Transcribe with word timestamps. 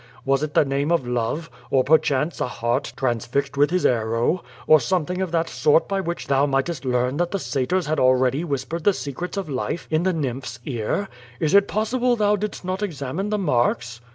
Was 0.25 0.41
it 0.41 0.55
the 0.55 0.65
name 0.65 0.91
of 0.91 1.07
Love, 1.07 1.47
or, 1.69 1.83
perchance, 1.83 2.41
a 2.41 2.47
heart 2.47 2.91
transfixed 2.97 3.55
with 3.55 3.69
his 3.69 3.85
arrow, 3.85 4.43
or 4.65 4.79
something 4.79 5.21
of 5.21 5.31
that 5.31 5.47
sort 5.47 5.87
by 5.87 6.01
which 6.01 6.25
thou 6.25 6.47
mightest 6.47 6.85
learn 6.85 7.17
that 7.17 7.29
the 7.29 7.37
Satyrs 7.37 7.85
had 7.85 7.99
already 7.99 8.43
whispered 8.43 8.83
the 8.83 8.93
secrets 8.93 9.37
of 9.37 9.47
life 9.47 9.87
in 9.91 10.01
the 10.01 10.11
nymph's 10.11 10.59
ear? 10.65 11.07
Is 11.39 11.53
it 11.53 11.67
possible 11.67 12.15
thou 12.15 12.35
didst 12.35 12.65
not 12.65 12.81
examine 12.81 13.29
the 13.29 13.37
marks?" 13.37 14.01